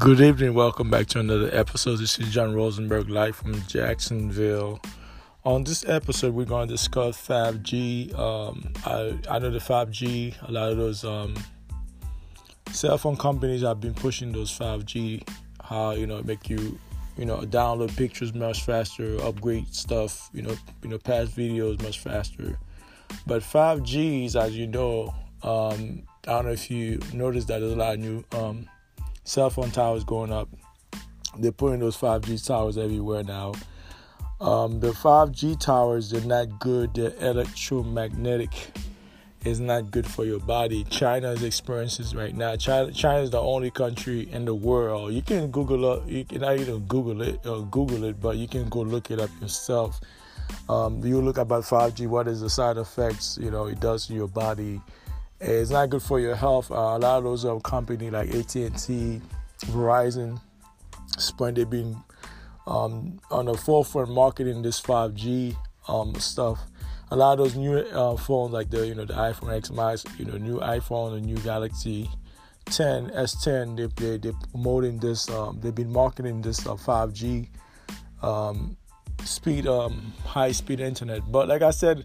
[0.00, 0.54] Good evening.
[0.54, 1.96] Welcome back to another episode.
[1.96, 4.80] This is John Rosenberg live from Jacksonville.
[5.44, 8.18] On this episode, we're going to discuss 5G.
[8.18, 11.34] Um, I, I know the 5G, a lot of those um,
[12.72, 15.28] cell phone companies have been pushing those 5G,
[15.62, 16.78] how, you know, make you,
[17.18, 21.98] you know, download pictures much faster, upgrade stuff, you know, you know, pass videos much
[21.98, 22.58] faster.
[23.26, 27.76] But 5Gs, as you know, um, I don't know if you noticed that there's a
[27.76, 28.66] lot of new um,
[29.24, 30.48] cell phone towers going up.
[31.38, 33.52] They're putting those 5G towers everywhere now.
[34.40, 36.94] Um, the 5G towers, they're not good.
[36.94, 38.72] They're electromagnetic.
[39.44, 40.84] It's not good for your body.
[40.84, 42.56] China is experiencing right now.
[42.56, 45.12] China, China is the only country in the world.
[45.12, 46.02] You can Google up.
[46.06, 49.18] You can not even Google it or Google it, but you can go look it
[49.18, 50.00] up yourself.
[50.68, 52.06] Um, you look about 5G.
[52.06, 53.38] What is the side effects?
[53.40, 54.80] You know, it does to your body
[55.40, 56.70] it's not good for your health.
[56.70, 59.20] Uh, a lot of those uh, companies like AT&T,
[59.66, 60.40] Verizon,
[61.18, 61.96] Sprint, they've been
[62.66, 65.56] um, on the forefront marketing this 5G
[65.88, 66.60] um, stuff.
[67.10, 70.04] A lot of those new uh, phones, like the you know the iPhone X Max,
[70.16, 72.08] you know new iPhone, the new Galaxy
[72.66, 75.28] 10, S10, they they they're promoting this.
[75.28, 77.48] Um, they've been marketing this 5G
[78.22, 78.76] uh, um,
[79.24, 81.22] speed, um, high speed internet.
[81.32, 82.04] But like I said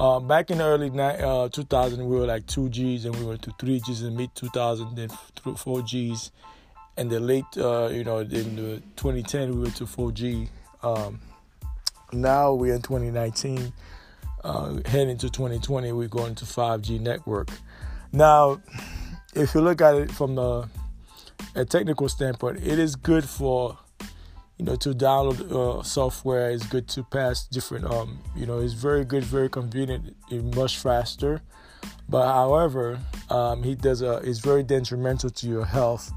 [0.00, 3.50] um, back in the early uh, 2000, we were like 2Gs and we went to
[3.50, 6.30] 3Gs in mid 2000, then 4Gs.
[6.96, 10.48] And the late, uh, you know, in the 2010, we went to 4G.
[10.82, 11.20] Um,
[12.12, 13.72] now we're in 2019,
[14.44, 17.48] uh, heading to 2020, we're going to 5G network.
[18.12, 18.60] Now,
[19.34, 20.68] if you look at it from a,
[21.54, 23.78] a technical standpoint, it is good for
[24.62, 27.84] you know, to download uh, software is good to pass different.
[27.84, 30.14] Um, you know, it's very good, very convenient,
[30.54, 31.42] much faster.
[32.08, 34.18] But however, um, he does a.
[34.18, 36.12] It's very detrimental to your health.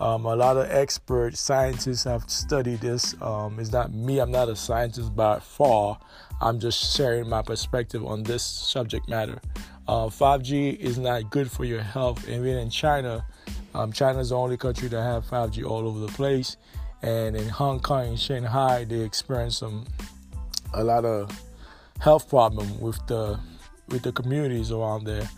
[0.00, 3.14] Um, a lot of expert scientists have studied this.
[3.20, 4.18] Um, it's not me.
[4.18, 5.98] I'm not a scientist by far.
[6.40, 9.42] I'm just sharing my perspective on this subject matter.
[9.86, 12.26] Uh, 5G is not good for your health.
[12.26, 13.26] Even in China,
[13.74, 16.56] um, China is the only country that have 5G all over the place
[17.02, 19.86] and in Hong Kong and Shanghai, they experience some
[20.74, 21.30] a lot of
[22.00, 23.38] health problem with the
[23.88, 25.28] with the communities around there.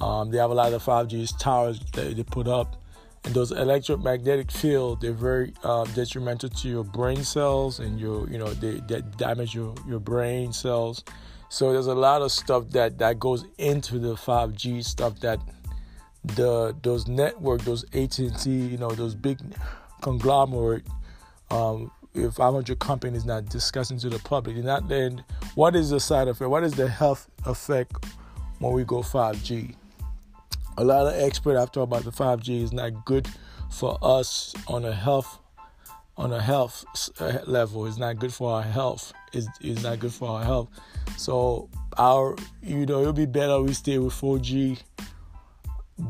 [0.00, 2.76] Um, they have a lot of 5G towers that they put up,
[3.24, 8.38] and those electromagnetic field they're very uh, detrimental to your brain cells, and your you
[8.38, 11.04] know they, they damage your your brain cells.
[11.48, 15.38] So there's a lot of stuff that that goes into the 5G stuff that
[16.24, 19.38] the those network, those AT&T, you know, those big
[20.00, 20.84] conglomerate
[21.52, 25.24] um, if 500 companies not discussing to the public, and not then
[25.54, 26.50] what is the side effect?
[26.50, 28.06] What is the health effect
[28.58, 29.74] when we go 5G?
[30.78, 33.28] A lot of experts have talked about the 5G is not good
[33.70, 35.38] for us on a health
[36.18, 36.84] on a health
[37.20, 37.86] uh, level.
[37.86, 39.14] It's not good for our health.
[39.32, 40.68] It's, it's not good for our health.
[41.16, 44.78] So our you know it'll be better we stay with 4G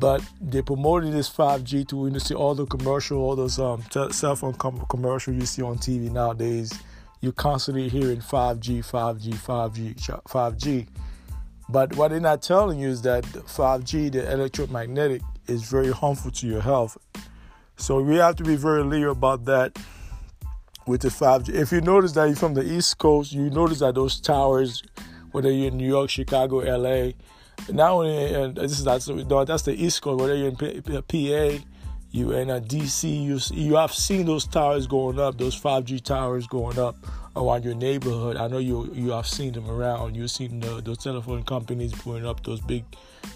[0.02, 4.10] but they promoted this 5G to you see all the commercial, all those um, t-
[4.10, 6.76] cell phone com- commercial you see on TV nowadays.
[7.20, 10.88] You're constantly hearing 5G, 5G, 5G, 5G.
[11.68, 16.48] But what they're not telling you is that 5G, the electromagnetic, is very harmful to
[16.48, 16.98] your health.
[17.76, 19.78] So we have to be very clear about that
[20.84, 21.50] with the 5G.
[21.50, 24.82] If you notice that you're from the East Coast, you notice that those towers,
[25.30, 27.12] whether you're in New York, Chicago, LA,
[27.70, 31.64] not only and this is that's that's the East Coast, whether you're in PA,
[32.10, 36.02] you in uh, a DC, you you have seen those towers going up, those 5G
[36.02, 36.96] towers going up
[37.34, 38.36] around your neighborhood.
[38.36, 40.14] I know you you have seen them around.
[40.14, 42.84] You've seen the, those telephone companies putting up those big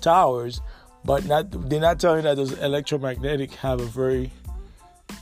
[0.01, 0.61] towers,
[1.05, 4.31] but not they're not telling you that those electromagnetic have a very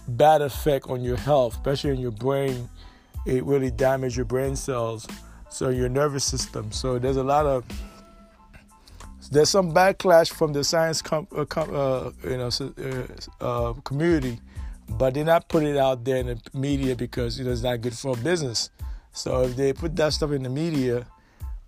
[0.09, 2.69] bad effect on your health, especially in your brain.
[3.27, 5.07] It really damages your brain cells,
[5.49, 6.73] so your nervous system.
[6.73, 7.65] So there's a lot of
[9.31, 12.51] there's some backlash from the science com- uh, com- uh, you know
[13.41, 14.39] uh, uh, community,
[14.89, 17.81] but they're not putting it out there in the media because you know it's not
[17.81, 18.71] good for business.
[19.13, 21.07] So if they put that stuff in the media,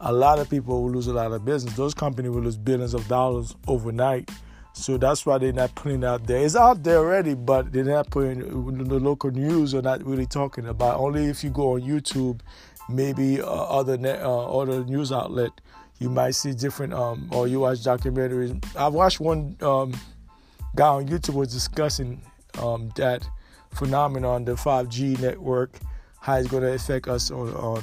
[0.01, 1.75] a lot of people will lose a lot of business.
[1.75, 4.31] Those companies will lose billions of dollars overnight.
[4.73, 6.45] So that's why they're not putting it out there.
[6.45, 10.67] It's out there already, but they're not putting the local news are not really talking
[10.67, 11.01] about.
[11.01, 12.41] Only if you go on YouTube,
[12.91, 15.51] maybe uh, other net, uh, other news outlet
[15.99, 18.63] you might see different um, or you watch documentaries.
[18.77, 19.95] I watched one um,
[20.75, 22.21] guy on YouTube was discussing
[22.59, 23.27] um, that
[23.75, 25.79] phenomenon, the 5G network,
[26.21, 27.83] how it's going to affect us on, on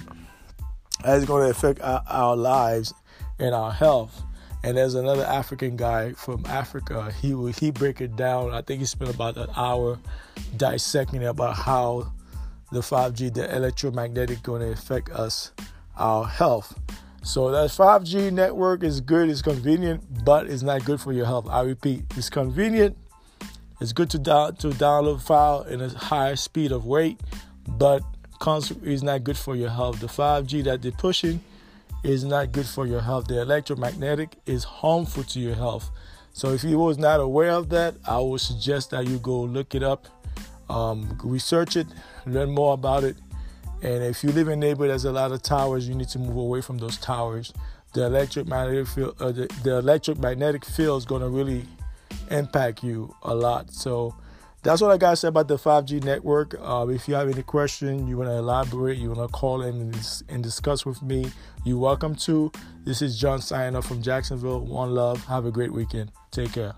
[1.04, 2.94] how it's going to affect our, our, lives
[3.40, 4.22] and our health.
[4.64, 7.12] And there's another African guy from Africa.
[7.22, 8.54] He he break it down.
[8.54, 10.00] I think he spent about an hour
[10.56, 12.14] dissecting about how
[12.72, 15.52] the 5G, the electromagnetic, going to affect us,
[15.98, 16.80] our health.
[17.24, 21.48] So that 5G network is good, it's convenient, but it's not good for your health.
[21.50, 22.98] I repeat, it's convenient.
[23.80, 27.20] It's good to to download file in a high speed of weight,
[27.68, 28.04] but
[28.84, 30.02] is not good for your health.
[30.02, 31.40] The 5G that they're pushing
[32.04, 33.28] is not good for your health.
[33.28, 35.90] The electromagnetic is harmful to your health.
[36.34, 39.76] So if you was not aware of that, I would suggest that you go look
[39.76, 40.08] it up,
[40.70, 41.88] um, research it,
[42.26, 43.16] learn more about it.
[43.84, 46.20] And if you live in a neighborhood there's a lot of towers, you need to
[46.20, 47.54] move away from those towers.
[47.94, 51.66] The electric magnetic field, uh, the, the electromagnetic field is going to really
[52.32, 53.72] impact you a lot.
[53.72, 54.16] So
[54.64, 56.56] that's what I got to say about the 5G network.
[56.60, 59.94] Uh, if you have any question, you want to elaborate, you want to call in
[60.30, 61.30] and, discuss with me,
[61.66, 62.52] you're welcome to.
[62.86, 64.62] This is John signing up from Jacksonville.
[64.62, 65.24] One love.
[65.26, 66.12] Have a great weekend.
[66.32, 66.74] Take care.